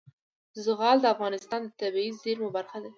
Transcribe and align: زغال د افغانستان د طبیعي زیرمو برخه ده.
زغال 0.63 0.97
د 1.01 1.05
افغانستان 1.15 1.61
د 1.65 1.71
طبیعي 1.79 2.11
زیرمو 2.21 2.49
برخه 2.57 2.77
ده. 2.83 2.89